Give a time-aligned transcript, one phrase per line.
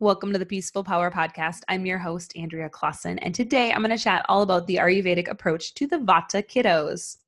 [0.00, 1.60] Welcome to the Peaceful Power Podcast.
[1.68, 5.28] I'm your host, Andrea Clausen, and today I'm going to chat all about the Ayurvedic
[5.28, 7.18] approach to the Vata kiddos.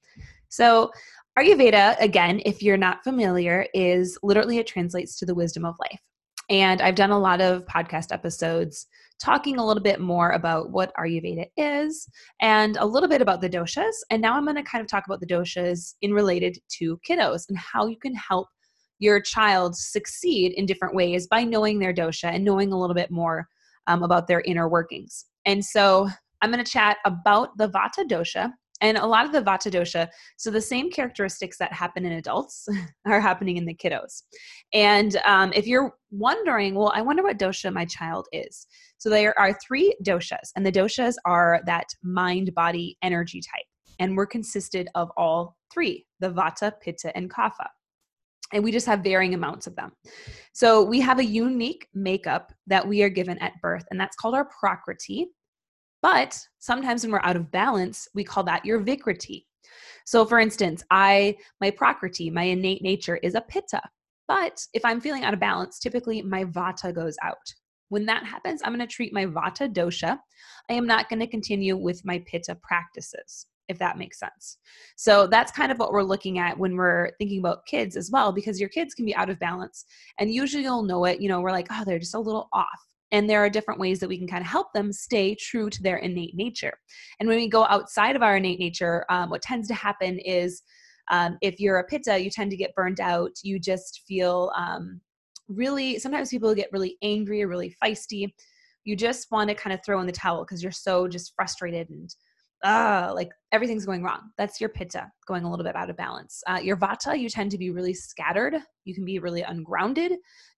[0.48, 0.90] So,
[1.38, 6.00] Ayurveda, again, if you're not familiar, is literally it translates to the wisdom of life.
[6.50, 8.88] And I've done a lot of podcast episodes
[9.20, 12.08] talking a little bit more about what Ayurveda is
[12.40, 13.94] and a little bit about the doshas.
[14.10, 17.48] And now I'm going to kind of talk about the doshas in related to kiddos
[17.48, 18.48] and how you can help
[18.98, 23.10] your child succeed in different ways by knowing their dosha and knowing a little bit
[23.10, 23.48] more
[23.86, 25.26] um, about their inner workings.
[25.44, 26.08] And so
[26.42, 30.08] I'm going to chat about the Vata dosha and a lot of the Vata dosha.
[30.36, 32.68] So the same characteristics that happen in adults
[33.06, 34.22] are happening in the kiddos.
[34.72, 38.66] And um, if you're wondering, well, I wonder what dosha my child is.
[38.98, 43.66] So there are three doshas, and the doshas are that mind body energy type.
[43.98, 47.68] And we're consisted of all three the Vata, Pitta, and Kapha
[48.52, 49.92] and we just have varying amounts of them.
[50.52, 54.34] So we have a unique makeup that we are given at birth, and that's called
[54.34, 55.28] our prakriti.
[56.02, 59.44] But sometimes when we're out of balance, we call that your vikriti.
[60.04, 63.82] So for instance, I my prakriti, my innate nature is a pitta.
[64.28, 67.54] But if I'm feeling out of balance, typically my vata goes out.
[67.88, 70.18] When that happens, I'm going to treat my vata dosha.
[70.68, 74.58] I am not going to continue with my pitta practices if that makes sense.
[74.96, 78.32] So that's kind of what we're looking at when we're thinking about kids as well,
[78.32, 79.84] because your kids can be out of balance.
[80.18, 82.80] And usually you'll know it, you know, we're like, oh, they're just a little off.
[83.12, 85.82] And there are different ways that we can kind of help them stay true to
[85.82, 86.74] their innate nature.
[87.20, 90.62] And when we go outside of our innate nature, um, what tends to happen is
[91.10, 93.30] um, if you're a pitta, you tend to get burned out.
[93.42, 95.00] You just feel um,
[95.48, 98.32] really, sometimes people get really angry or really feisty.
[98.84, 101.88] You just want to kind of throw in the towel because you're so just frustrated
[101.90, 102.12] and
[102.64, 104.30] ah, like everything's going wrong.
[104.38, 106.42] That's your pitta going a little bit out of balance.
[106.46, 108.54] Uh, your vata, you tend to be really scattered.
[108.84, 110.12] You can be really ungrounded.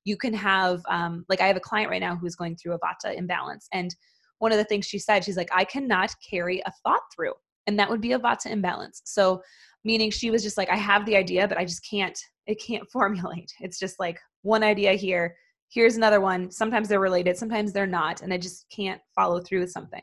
[0.04, 2.78] You can have, um, like, I have a client right now who's going through a
[2.78, 3.68] vata imbalance.
[3.72, 3.94] And
[4.38, 7.34] one of the things she said, she's like, I cannot carry a thought through.
[7.66, 9.02] And that would be a vata imbalance.
[9.04, 9.42] So,
[9.84, 12.88] meaning she was just like, I have the idea, but I just can't, it can't
[12.92, 13.52] formulate.
[13.60, 15.36] It's just like one idea here,
[15.70, 16.50] here's another one.
[16.50, 18.22] Sometimes they're related, sometimes they're not.
[18.22, 20.02] And I just can't follow through with something.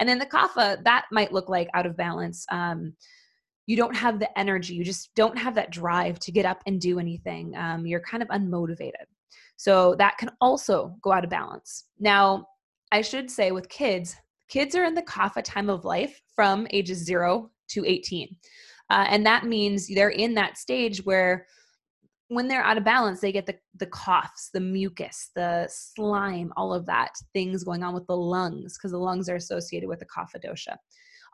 [0.00, 2.46] And then the kapha, that might look like out of balance.
[2.50, 2.94] Um,
[3.66, 6.80] you don't have the energy, you just don't have that drive to get up and
[6.80, 7.54] do anything.
[7.56, 9.06] Um, you're kind of unmotivated.
[9.56, 11.84] So that can also go out of balance.
[12.00, 12.46] Now,
[12.90, 14.16] I should say with kids,
[14.48, 18.34] kids are in the kapha time of life from ages zero to 18.
[18.88, 21.46] Uh, and that means they're in that stage where
[22.30, 26.72] when they're out of balance, they get the, the coughs, the mucus, the slime, all
[26.72, 30.06] of that things going on with the lungs because the lungs are associated with the
[30.06, 30.76] kapha dosha.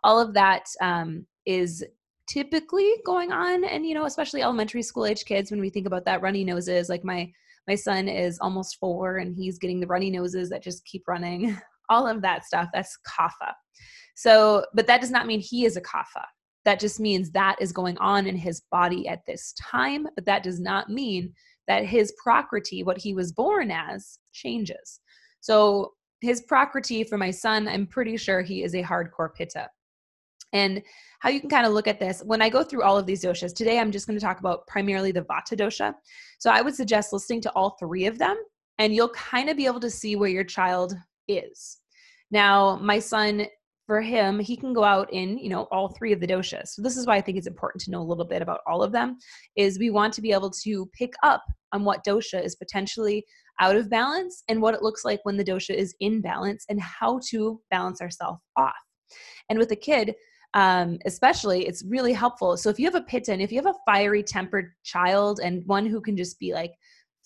[0.05, 1.84] All of that um, is
[2.27, 5.51] typically going on, and you know, especially elementary school age kids.
[5.51, 6.89] When we think about that, runny noses.
[6.89, 7.31] Like my
[7.69, 11.59] my son is almost four, and he's getting the runny noses that just keep running.
[11.91, 12.69] All of that stuff.
[12.73, 13.53] That's kapha.
[14.15, 16.25] So, but that does not mean he is a kapha
[16.66, 20.43] that just means that is going on in his body at this time, but that
[20.43, 21.32] does not mean
[21.69, 25.00] that his prakriti, what he was born as, changes.
[25.41, 29.71] So his prakriti for my son, I'm pretty sure he is a hardcore pitta.
[30.53, 30.82] And
[31.21, 33.25] how you can kind of look at this when I go through all of these
[33.25, 33.54] doshas.
[33.54, 35.94] Today, I'm just going to talk about primarily the Vata dosha.
[36.38, 38.37] So I would suggest listening to all three of them,
[38.78, 40.97] and you'll kind of be able to see where your child
[41.28, 41.78] is.
[42.31, 43.47] Now, my son
[43.87, 46.69] for him, he can go out in, you know, all three of the doshas.
[46.69, 48.83] So this is why I think it's important to know a little bit about all
[48.83, 49.19] of them
[49.57, 53.25] is we want to be able to pick up on what dosha is potentially
[53.61, 56.81] out of balance and what it looks like when the dosha is in balance and
[56.81, 58.75] how to balance ourselves off.
[59.49, 60.15] And with a kid,
[60.55, 62.57] um, especially, it's really helpful.
[62.57, 65.65] So if you have a pitta and if you have a fiery tempered child and
[65.67, 66.73] one who can just be like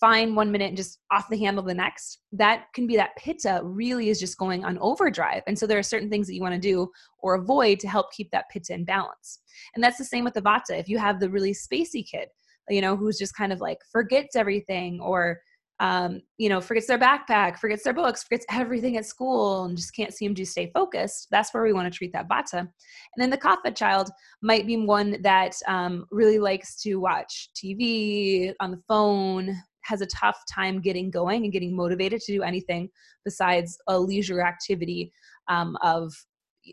[0.01, 3.61] fine one minute and just off the handle the next that can be that pitta
[3.63, 5.43] really is just going on overdrive.
[5.47, 6.89] And so there are certain things that you want to do
[7.19, 9.39] or avoid to help keep that pitta in balance.
[9.75, 10.71] And that's the same with the vata.
[10.71, 12.27] If you have the really spacey kid
[12.69, 15.39] you know who's just kind of like forgets everything or
[15.79, 19.95] um, you know forgets their backpack forgets their books forgets everything at school and just
[19.95, 22.59] can't seem to stay focused that's where we want to treat that vata.
[22.59, 22.69] And
[23.17, 24.09] then the kapha child
[24.41, 30.05] might be one that um, really likes to watch tv on the phone has a
[30.07, 32.89] tough time getting going and getting motivated to do anything
[33.25, 35.11] besides a leisure activity
[35.47, 36.13] um, of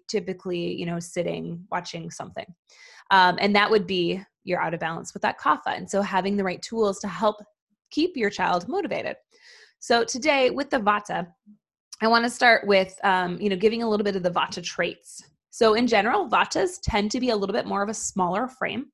[0.09, 2.47] typically you know sitting watching something.
[3.11, 5.77] Um, and that would be you're out of balance with that kapha.
[5.77, 7.37] And so having the right tools to help
[7.91, 9.17] keep your child motivated.
[9.81, 11.27] So today with the vata
[12.01, 14.63] i want to start with um, you know giving a little bit of the vata
[14.63, 15.23] traits.
[15.51, 18.93] So in general vatas tend to be a little bit more of a smaller frame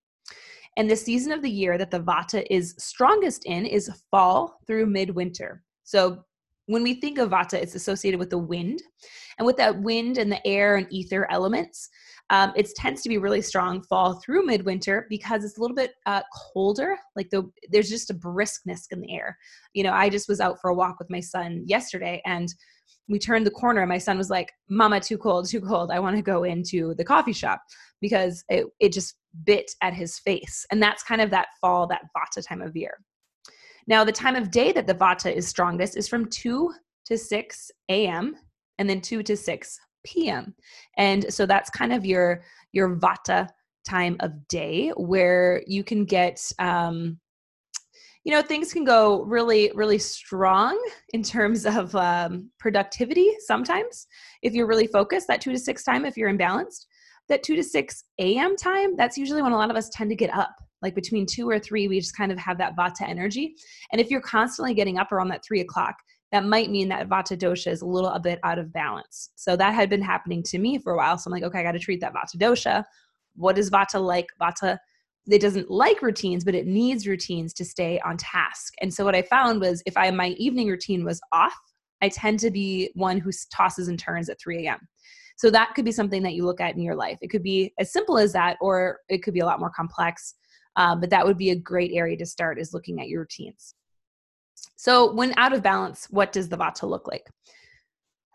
[0.77, 4.87] and the season of the year that the vata is strongest in is fall through
[4.87, 5.63] midwinter.
[5.85, 6.25] So
[6.67, 8.83] when we think of vata, it's associated with the wind.
[9.39, 11.89] And with that wind and the air and ether elements,
[12.31, 15.93] um, it tends to be really strong fall through midwinter because it's a little bit
[16.07, 16.97] uh, colder.
[17.17, 19.37] Like the there's just a briskness in the air.
[19.75, 22.49] You know, I just was out for a walk with my son yesterday, and
[23.09, 25.91] we turned the corner, and my son was like, "Mama, too cold, too cold.
[25.91, 27.61] I want to go into the coffee shop
[28.01, 32.03] because it it just bit at his face." And that's kind of that fall, that
[32.17, 32.99] vata time of year.
[33.87, 36.73] Now, the time of day that the vata is strongest is from 2
[37.07, 38.37] to 6 a.m.
[38.79, 40.55] and then 2 to 6 p.m.
[40.97, 42.43] And so that's kind of your
[42.73, 43.49] your vata
[43.87, 47.19] time of day where you can get um
[48.25, 50.79] you know things can go really really strong
[51.13, 54.07] in terms of um, productivity sometimes
[54.43, 56.87] if you're really focused that 2 to 6 time if you're imbalanced
[57.29, 60.17] that 2 to 6 a.m time that's usually when a lot of us tend to
[60.17, 63.55] get up like between 2 or 3 we just kind of have that vata energy
[63.93, 65.95] and if you're constantly getting up around that 3 o'clock
[66.35, 69.31] that might mean that vata dosha is a little a bit out of balance.
[69.37, 71.17] So that had been happening to me for a while.
[71.17, 72.83] So I'm like, okay, I got to treat that vata dosha.
[73.37, 74.27] What is vata like?
[74.43, 74.79] Vata
[75.27, 78.75] it doesn't like routines, but it needs routines to stay on task.
[78.81, 81.57] And so what I found was if I my evening routine was off,
[82.05, 84.79] I tend to be one who tosses and turns at 3 a.m.
[85.37, 87.19] So that could be something that you look at in your life.
[87.21, 90.35] It could be as simple as that, or it could be a lot more complex.
[90.77, 93.75] Um, but that would be a great area to start is looking at your routines.
[94.77, 97.27] So, when out of balance, what does the vata look like?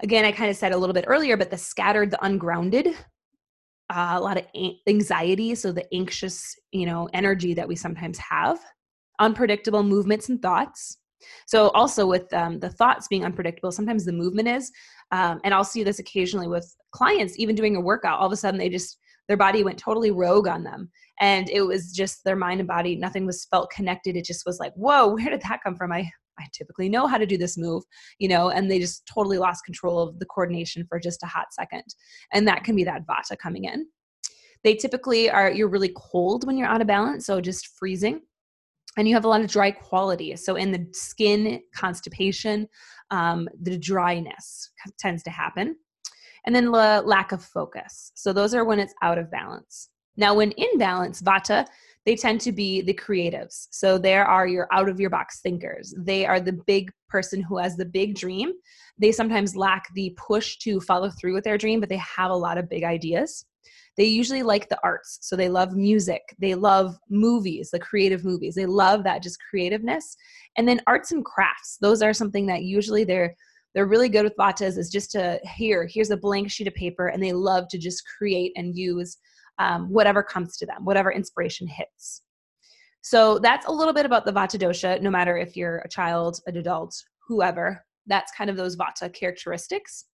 [0.01, 2.87] Again, I kind of said a little bit earlier, but the scattered, the ungrounded,
[3.89, 4.45] uh, a lot of
[4.87, 8.59] anxiety, so the anxious, you know, energy that we sometimes have,
[9.19, 10.98] unpredictable movements and thoughts.
[11.47, 14.71] So, also with um, the thoughts being unpredictable, sometimes the movement is.
[15.11, 18.37] Um, and I'll see this occasionally with clients, even doing a workout, all of a
[18.37, 20.89] sudden they just, their body went totally rogue on them.
[21.19, 24.15] And it was just their mind and body nothing was felt connected.
[24.15, 25.91] It just was like whoa where did that come from?
[25.91, 27.83] I i typically know how to do this move
[28.17, 31.47] you know and they just totally lost control of the coordination for just a hot
[31.51, 31.83] second.
[32.33, 33.85] And that can be that vata coming in.
[34.63, 38.21] They typically are you're really cold when you're out of balance so just freezing
[38.99, 40.35] and you have a lot of dry quality.
[40.35, 42.67] So in the skin constipation
[43.11, 45.77] um, the dryness tends to happen.
[46.45, 48.11] And then the lack of focus.
[48.15, 49.89] So those are when it's out of balance.
[50.17, 51.65] Now, when in balance, Vata,
[52.05, 53.67] they tend to be the creatives.
[53.71, 55.93] So there are your out of your box thinkers.
[55.97, 58.53] They are the big person who has the big dream.
[58.97, 62.35] They sometimes lack the push to follow through with their dream, but they have a
[62.35, 63.45] lot of big ideas.
[63.97, 65.19] They usually like the arts.
[65.21, 66.21] So they love music.
[66.39, 68.55] They love movies, the creative movies.
[68.55, 70.15] They love that just creativeness.
[70.57, 71.77] And then arts and crafts.
[71.81, 73.35] Those are something that usually they're
[73.75, 77.09] they're really good with vatas is just to here here's a blank sheet of paper
[77.09, 79.17] and they love to just create and use
[79.59, 82.23] um, whatever comes to them, whatever inspiration hits.
[83.01, 86.39] So that's a little bit about the Vata dosha, no matter if you're a child,
[86.47, 86.95] an adult,
[87.27, 87.85] whoever.
[88.07, 90.05] That's kind of those Vata characteristics.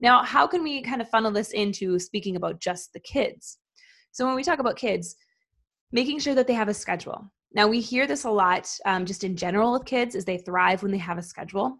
[0.00, 3.58] Now, how can we kind of funnel this into speaking about just the kids?
[4.12, 5.16] So when we talk about kids,
[5.92, 7.30] making sure that they have a schedule.
[7.54, 10.82] Now we hear this a lot, um, just in general with kids, is they thrive
[10.82, 11.78] when they have a schedule.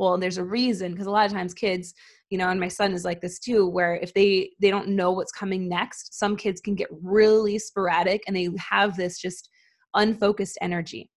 [0.00, 1.94] Well, there's a reason because a lot of times kids
[2.30, 5.10] you know and my son is like this too where if they they don't know
[5.10, 9.50] what's coming next some kids can get really sporadic and they have this just
[9.94, 11.10] unfocused energy.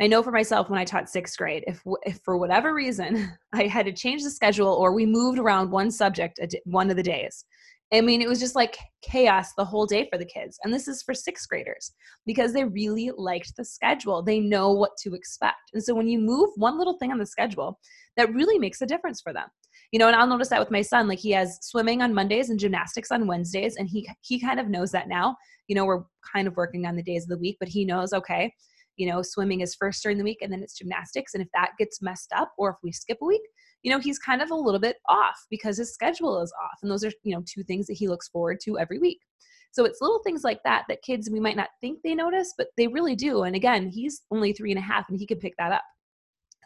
[0.00, 3.64] I know for myself when I taught sixth grade, if, if for whatever reason I
[3.64, 7.44] had to change the schedule or we moved around one subject one of the days,
[7.92, 10.58] I mean, it was just like chaos the whole day for the kids.
[10.62, 11.92] And this is for sixth graders
[12.26, 14.22] because they really liked the schedule.
[14.22, 15.70] They know what to expect.
[15.72, 17.78] And so when you move one little thing on the schedule,
[18.16, 19.48] that really makes a difference for them
[19.92, 22.50] you know and i'll notice that with my son like he has swimming on mondays
[22.50, 26.02] and gymnastics on wednesdays and he he kind of knows that now you know we're
[26.32, 28.52] kind of working on the days of the week but he knows okay
[28.96, 31.70] you know swimming is first during the week and then it's gymnastics and if that
[31.78, 33.42] gets messed up or if we skip a week
[33.82, 36.90] you know he's kind of a little bit off because his schedule is off and
[36.90, 39.20] those are you know two things that he looks forward to every week.
[39.70, 42.68] So it's little things like that that kids we might not think they notice but
[42.76, 45.54] they really do and again he's only three and a half and he could pick
[45.58, 45.84] that up.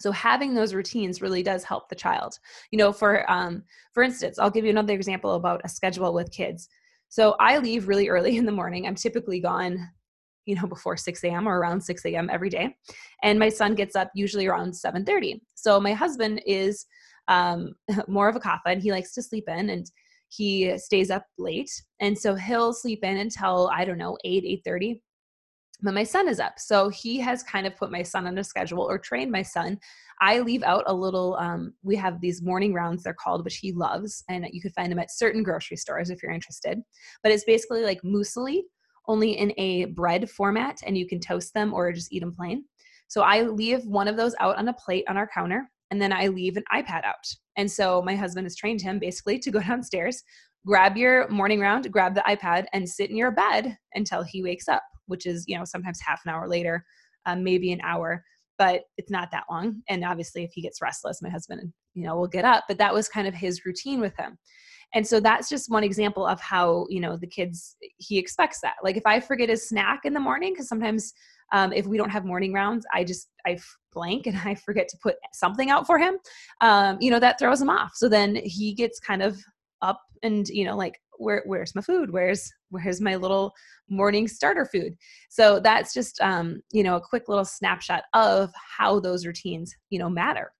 [0.00, 2.38] So having those routines really does help the child.
[2.70, 6.32] You know for um, for instance i'll give you another example about a schedule with
[6.32, 6.68] kids.
[7.08, 9.78] So i leave really early in the morning i'm typically gone
[10.46, 12.76] you know before 6 a.m or around 6 a.m every day
[13.22, 16.86] and my son gets up usually around 7.30 so my husband is
[17.28, 17.74] um,
[18.08, 19.90] more of a kapha and he likes to sleep in and
[20.28, 21.70] he stays up late
[22.00, 25.00] and so he'll sleep in until i don't know 8 8.30
[25.82, 26.58] but my son is up.
[26.58, 29.78] So he has kind of put my son on a schedule or trained my son.
[30.20, 33.72] I leave out a little, um, we have these morning rounds, they're called, which he
[33.72, 34.22] loves.
[34.30, 36.80] And you could find them at certain grocery stores if you're interested.
[37.22, 38.60] But it's basically like muesli,
[39.08, 42.64] only in a bread format, and you can toast them or just eat them plain.
[43.08, 45.68] So I leave one of those out on a plate on our counter.
[45.90, 47.26] and then I leave an iPad out.
[47.56, 50.22] And so my husband has trained him basically to go downstairs,
[50.66, 54.68] grab your morning round, grab the iPad, and sit in your bed until he wakes
[54.68, 56.82] up, which is, you know, sometimes half an hour later,
[57.26, 58.24] um, maybe an hour,
[58.56, 59.82] but it's not that long.
[59.88, 62.64] And obviously, if he gets restless, my husband, you know, will get up.
[62.68, 64.38] But that was kind of his routine with him.
[64.94, 68.74] And so that's just one example of how, you know, the kids, he expects that.
[68.82, 71.12] Like if I forget his snack in the morning, because sometimes
[71.52, 73.58] um, if we don't have morning rounds, I just, I
[73.92, 76.16] blank and I forget to put something out for him,
[76.60, 77.92] um, you know, that throws him off.
[77.94, 79.38] So then he gets kind of
[79.80, 82.10] up and, you know, like, where, where's my food?
[82.10, 83.52] Where's, where's my little
[83.88, 84.96] morning starter food?
[85.28, 89.98] So that's just, um, you know, a quick little snapshot of how those routines, you
[89.98, 90.52] know, matter.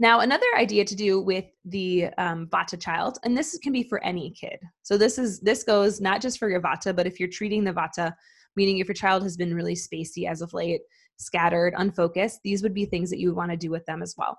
[0.00, 4.02] Now, another idea to do with the um, Vata child, and this can be for
[4.04, 4.58] any kid.
[4.82, 7.72] So this is this goes not just for your Vata, but if you're treating the
[7.72, 8.12] Vata,
[8.54, 10.82] meaning if your child has been really spacey as of late,
[11.16, 14.14] scattered, unfocused, these would be things that you would want to do with them as
[14.16, 14.38] well.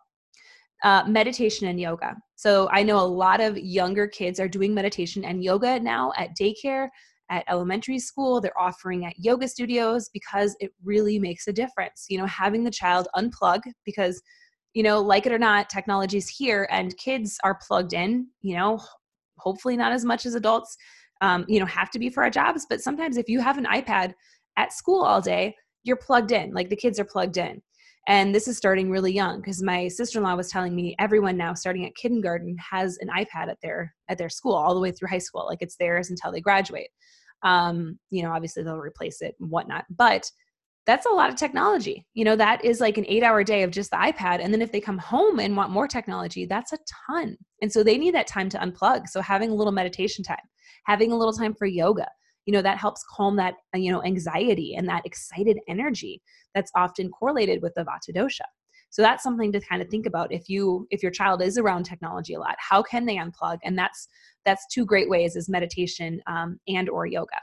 [0.81, 2.15] Uh, meditation and yoga.
[2.37, 6.37] So I know a lot of younger kids are doing meditation and yoga now at
[6.37, 6.87] daycare,
[7.29, 8.39] at elementary school.
[8.39, 12.05] They're offering at yoga studios because it really makes a difference.
[12.07, 14.21] You know, having the child unplug because
[14.73, 18.79] you know, like it or not, technology's here and kids are plugged in, you know,
[19.37, 20.77] hopefully not as much as adults,
[21.21, 22.65] um, you know, have to be for our jobs.
[22.69, 24.13] But sometimes if you have an iPad
[24.57, 27.61] at school all day, you're plugged in, like the kids are plugged in.
[28.07, 31.85] And this is starting really young because my sister-in-law was telling me everyone now starting
[31.85, 35.19] at kindergarten has an iPad at their at their school all the way through high
[35.19, 35.45] school.
[35.45, 36.89] Like it's theirs until they graduate.
[37.43, 39.85] Um, you know, obviously they'll replace it and whatnot.
[39.89, 40.29] But
[40.89, 42.03] that's a lot of technology.
[42.15, 44.43] You know, that is like an eight hour day of just the iPad.
[44.43, 47.37] And then if they come home and want more technology, that's a ton.
[47.61, 49.07] And so they need that time to unplug.
[49.07, 50.37] So having a little meditation time,
[50.85, 52.07] having a little time for yoga,
[52.47, 56.23] you know, that helps calm that, you know, anxiety and that excited energy
[56.55, 58.47] that's often correlated with the Vata dosha.
[58.89, 61.83] So that's something to kind of think about if you if your child is around
[61.83, 63.59] technology a lot, how can they unplug?
[63.63, 64.07] And that's
[64.43, 67.37] that's two great ways is meditation um, and or yoga.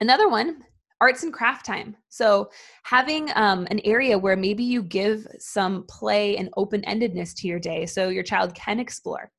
[0.00, 0.64] Another one
[1.00, 1.96] arts and craft time.
[2.08, 2.50] So
[2.84, 7.86] having um, an area where maybe you give some play and open-endedness to your day
[7.86, 9.30] so your child can explore.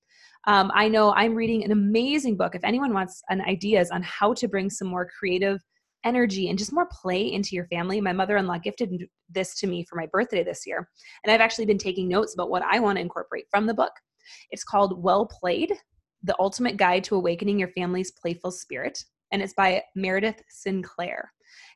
[0.46, 2.56] Um, i know i'm reading an amazing book.
[2.56, 5.60] If anyone wants an ideas on how to bring some more creative
[6.06, 8.90] energy and just more play into your family my mother-in-law gifted
[9.30, 10.88] this to me for my birthday this year
[11.24, 13.92] and i've actually been taking notes about what i want to incorporate from the book.
[14.52, 15.74] It's called well played
[16.24, 21.31] the ultimate guide to awakening your family's playful spirit and it's by meredith sinclair.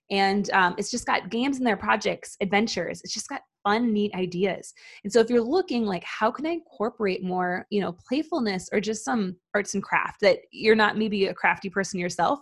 [0.10, 3.02] And um, it's just got games in their projects adventures.
[3.04, 4.74] It's just got fun neat ideas.
[5.04, 8.80] And so if you're looking like how can i incorporate more you know playfulness or
[8.82, 12.40] just some arts and craft that you're not maybe a crafty person yourself?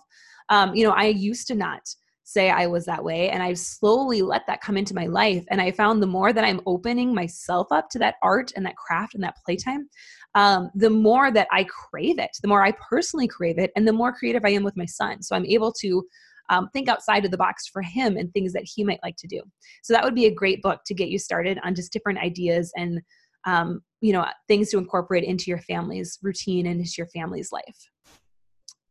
[0.50, 1.82] Um, you know i used to not
[2.30, 5.60] say i was that way and i've slowly let that come into my life and
[5.60, 9.16] i found the more that i'm opening myself up to that art and that craft
[9.16, 9.88] and that playtime
[10.36, 13.94] um, the more that i crave it the more i personally crave it and the
[13.94, 16.04] more creative i am with my son so i'm able to
[16.50, 19.28] um, think outside of the box for him and things that he might like to
[19.28, 19.40] do.
[19.84, 22.72] So that would be a great book to get you started on just different ideas
[22.76, 23.02] and
[23.46, 27.90] um, you know things to incorporate into your family's routine and into your family's life.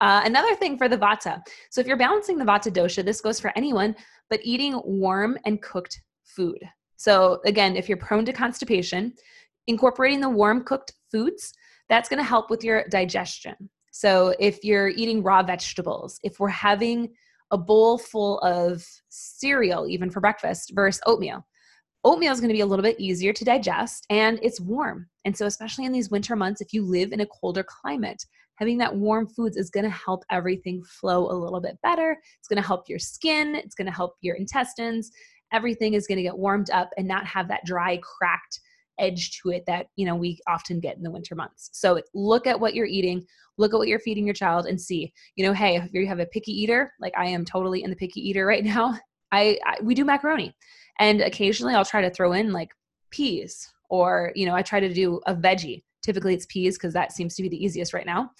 [0.00, 1.42] Uh, another thing for the vata.
[1.70, 3.96] So if you're balancing the vata dosha, this goes for anyone,
[4.30, 6.58] but eating warm and cooked food.
[6.96, 9.12] So again, if you're prone to constipation,
[9.66, 11.52] incorporating the warm cooked foods,
[11.88, 13.54] that's going to help with your digestion.
[13.90, 17.10] So if you're eating raw vegetables, if we're having
[17.50, 21.46] a bowl full of cereal, even for breakfast, versus oatmeal.
[22.04, 25.08] Oatmeal is going to be a little bit easier to digest and it's warm.
[25.24, 28.22] And so, especially in these winter months, if you live in a colder climate,
[28.58, 32.16] having that warm foods is going to help everything flow a little bit better.
[32.38, 35.10] It's going to help your skin, it's going to help your intestines.
[35.52, 38.60] Everything is going to get warmed up and not have that dry, cracked
[38.98, 41.70] edge to it that you know we often get in the winter months.
[41.72, 43.24] So look at what you're eating.
[43.56, 46.20] Look at what you're feeding your child and see you know hey if you have
[46.20, 48.98] a picky eater like i am totally in the picky eater right now.
[49.30, 50.54] I, I we do macaroni.
[51.00, 52.70] And occasionally i'll try to throw in like
[53.10, 57.12] peas or you know i try to do a veggie typically it's peas because that
[57.12, 58.30] seems to be the easiest right now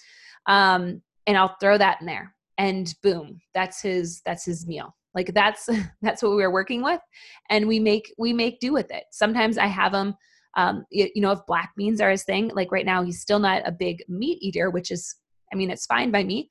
[0.47, 5.33] um, and i'll throw that in there and boom that's his that's his meal like
[5.33, 5.69] that's
[6.01, 7.01] that's what we are working with
[7.49, 10.15] and we make we make do with it sometimes i have them
[10.57, 13.39] um, you, you know, if black beans are his thing, like right now, he's still
[13.39, 15.15] not a big meat eater, which is,
[15.53, 16.49] I mean, it's fine by me.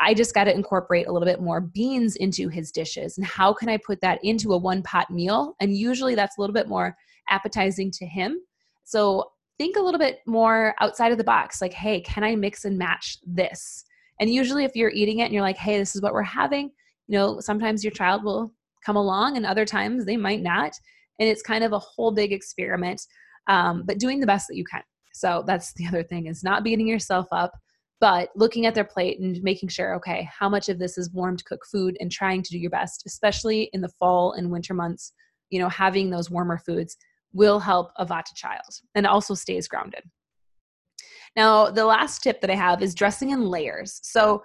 [0.00, 3.18] I just got to incorporate a little bit more beans into his dishes.
[3.18, 5.56] And how can I put that into a one pot meal?
[5.60, 6.96] And usually that's a little bit more
[7.28, 8.40] appetizing to him.
[8.84, 12.64] So think a little bit more outside of the box like, hey, can I mix
[12.64, 13.84] and match this?
[14.18, 16.70] And usually, if you're eating it and you're like, hey, this is what we're having,
[17.08, 18.54] you know, sometimes your child will
[18.86, 20.72] come along and other times they might not
[21.18, 23.02] and it's kind of a whole big experiment
[23.48, 24.82] um, but doing the best that you can.
[25.12, 27.52] So that's the other thing is not beating yourself up
[28.00, 31.44] but looking at their plate and making sure okay how much of this is warmed
[31.44, 31.98] cooked food?
[32.00, 35.12] and trying to do your best especially in the fall and winter months
[35.50, 36.96] you know having those warmer foods
[37.32, 40.02] will help a vata child and also stays grounded.
[41.36, 44.00] Now the last tip that i have is dressing in layers.
[44.02, 44.42] So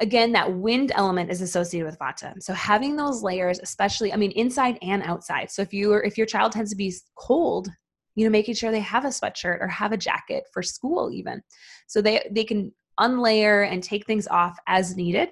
[0.00, 2.42] again that wind element is associated with vata.
[2.42, 5.50] So having those layers especially i mean inside and outside.
[5.50, 7.68] So if you are if your child tends to be cold
[8.16, 11.42] you know making sure they have a sweatshirt or have a jacket for school even.
[11.86, 15.30] So they they can unlayer and take things off as needed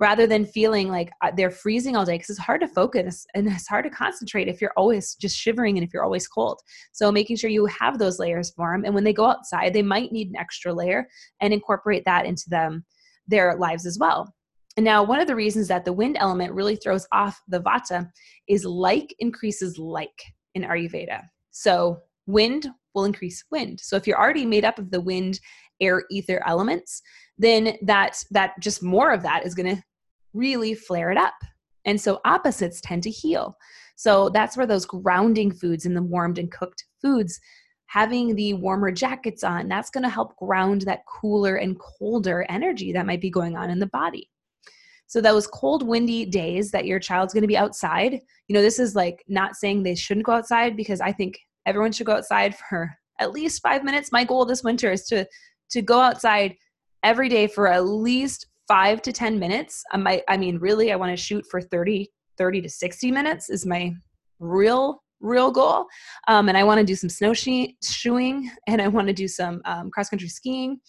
[0.00, 3.46] rather than feeling like uh, they're freezing all day because it's hard to focus and
[3.46, 6.58] it's hard to concentrate if you're always just shivering and if you're always cold.
[6.92, 9.82] So making sure you have those layers for them and when they go outside they
[9.82, 11.06] might need an extra layer
[11.40, 12.84] and incorporate that into them
[13.28, 14.34] their lives as well.
[14.76, 18.08] And now one of the reasons that the wind element really throws off the vata
[18.48, 20.22] is like increases like
[20.54, 21.24] in Ayurveda.
[21.50, 23.80] So wind will increase wind.
[23.80, 25.38] So if you're already made up of the wind,
[25.80, 27.02] air, ether elements,
[27.38, 29.82] then that that just more of that is going to
[30.32, 31.34] really flare it up.
[31.84, 33.56] And so opposites tend to heal.
[33.96, 37.40] So that's where those grounding foods and the warmed and cooked foods
[37.90, 42.92] having the warmer jackets on, that's going to help ground that cooler and colder energy
[42.92, 44.30] that might be going on in the body.
[45.08, 48.78] So those cold, windy days that your child's going to be outside, you know, this
[48.78, 52.54] is like not saying they shouldn't go outside because I think everyone should go outside
[52.68, 54.12] for at least five minutes.
[54.12, 55.26] My goal this winter is to
[55.72, 56.54] to go outside
[57.02, 59.82] every day for at least five to ten minutes.
[59.90, 62.08] I might, I mean, really, I want to shoot for 30,
[62.38, 63.92] 30 to 60 minutes is my
[64.38, 65.86] real real goal.
[66.28, 69.90] Um, and I want to do some snowshoeing and I want to do some um,
[69.90, 70.80] cross country skiing.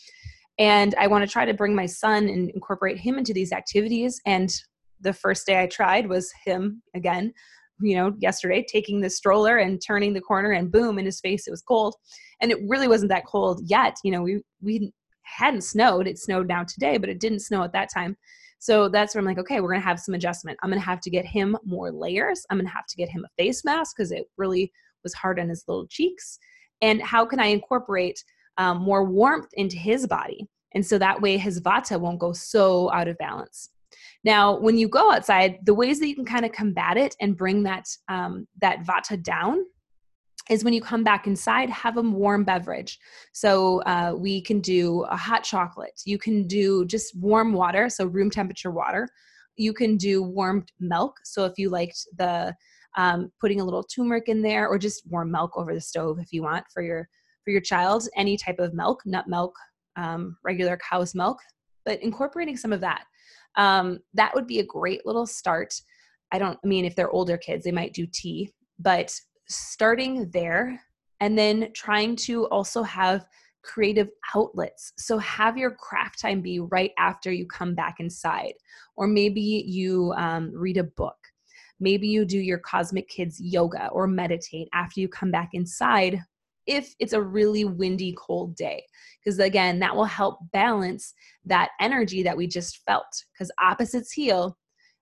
[0.59, 4.21] And I want to try to bring my son and incorporate him into these activities.
[4.25, 4.53] And
[5.01, 7.33] the first day I tried was him again
[7.81, 11.47] you know, yesterday, taking the stroller and turning the corner and boom, in his face,
[11.47, 11.95] it was cold.
[12.39, 13.95] And it really wasn't that cold yet.
[14.03, 14.91] You know, we, we
[15.35, 16.07] hadn't snowed.
[16.07, 18.17] It snowed now today, but it didn't snow at that time.
[18.59, 20.59] So that's where I'm like, okay, we're to have some adjustment.
[20.61, 22.45] I'm to have to get him more layers.
[22.49, 24.71] I'm to have to get him a face mask because it really
[25.03, 26.37] was hard on his little cheeks.
[26.81, 28.23] And how can I incorporate
[28.57, 30.47] um, more warmth into his body?
[30.73, 33.69] And so that way his vata won't go so out of balance.
[34.23, 37.35] Now, when you go outside, the ways that you can kind of combat it and
[37.35, 39.65] bring that um, that vata down
[40.51, 42.99] is when you come back inside, have a warm beverage.
[43.31, 45.99] So uh, we can do a hot chocolate.
[46.05, 49.07] You can do just warm water, so room temperature water.
[49.55, 51.17] You can do warmed milk.
[51.23, 52.53] So if you liked the
[52.97, 56.33] um, putting a little turmeric in there, or just warm milk over the stove if
[56.33, 57.07] you want for your
[57.45, 59.55] for your child, any type of milk, nut milk,
[59.95, 61.39] um, regular cow's milk,
[61.85, 63.05] but incorporating some of that
[63.55, 65.73] um, that would be a great little start.
[66.31, 69.13] I don't I mean if they're older kids, they might do tea, but
[69.53, 70.79] starting there
[71.19, 73.25] and then trying to also have
[73.63, 74.93] creative outlets.
[74.97, 78.53] So have your craft time be right after you come back inside,
[78.95, 81.17] or maybe you um, read a book.
[81.79, 86.21] Maybe you do your Cosmic Kids yoga or meditate after you come back inside
[86.67, 88.83] if it's a really windy, cold day.
[89.23, 91.13] Because again, that will help balance
[91.45, 93.25] that energy that we just felt.
[93.33, 94.57] Because opposites heal,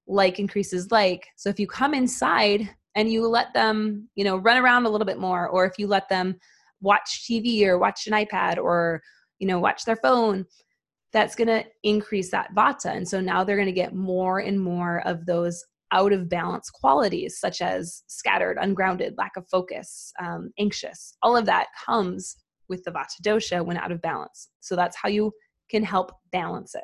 [0.08, 1.28] like increases like.
[1.36, 5.06] So if you come inside and you let them, you know, run around a little
[5.06, 6.36] bit more, or if you let them
[6.82, 9.02] watch TV or watch an iPad or,
[9.40, 10.46] you know, watch their phone,
[11.14, 12.94] that's going to increase that vata.
[12.94, 16.70] And so now they're going to get more and more of those out of balance
[16.70, 21.16] qualities such as scattered, ungrounded, lack of focus, um, anxious.
[21.22, 22.36] All of that comes
[22.68, 24.50] with the Vata dosha when out of balance.
[24.60, 25.32] So that's how you
[25.72, 26.84] can help balance it.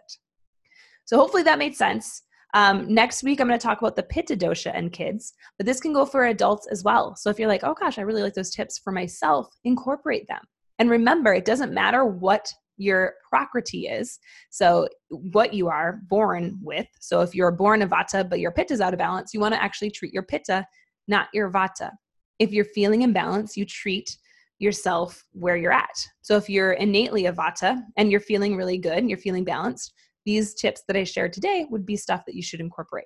[1.04, 2.22] So hopefully that made sense.
[2.56, 5.82] Um, next week, I'm going to talk about the Pitta dosha and kids, but this
[5.82, 7.14] can go for adults as well.
[7.18, 10.40] So if you're like, oh gosh, I really like those tips for myself, incorporate them.
[10.80, 14.20] And remember, it doesn't matter what your prakriti is.
[14.50, 16.88] So, what you are born with.
[17.00, 19.54] So, if you're born a vata, but your pitta is out of balance, you want
[19.54, 20.66] to actually treat your pitta,
[21.08, 21.92] not your vata.
[22.40, 24.18] If you're feeling imbalanced, you treat
[24.60, 25.96] yourself where you're at.
[26.22, 29.94] So, if you're innately a vata and you're feeling really good and you're feeling balanced,
[30.26, 33.06] these tips that I shared today would be stuff that you should incorporate.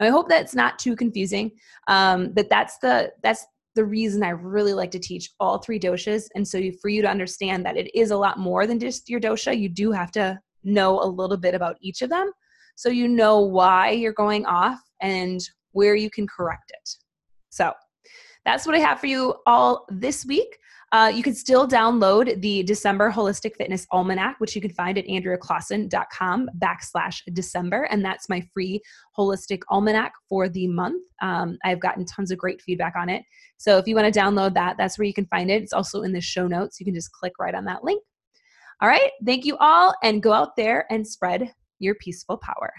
[0.00, 1.52] Now, I hope that's not too confusing,
[1.86, 6.28] um, but that's the that's the reason I really like to teach all three doshas.
[6.34, 9.20] And so, for you to understand that it is a lot more than just your
[9.20, 12.30] dosha, you do have to know a little bit about each of them.
[12.76, 15.40] So, you know why you're going off and
[15.72, 16.90] where you can correct it.
[17.50, 17.72] So,
[18.44, 20.58] that's what I have for you all this week.
[20.94, 25.04] Uh, you can still download the December Holistic Fitness Almanac, which you can find at
[25.06, 27.88] andreaclausen.com backslash December.
[27.90, 28.80] And that's my free
[29.18, 31.02] holistic almanac for the month.
[31.20, 33.24] Um, I've gotten tons of great feedback on it.
[33.56, 35.64] So if you want to download that, that's where you can find it.
[35.64, 36.78] It's also in the show notes.
[36.78, 38.00] You can just click right on that link.
[38.80, 39.10] All right.
[39.26, 42.72] Thank you all and go out there and spread your peaceful power.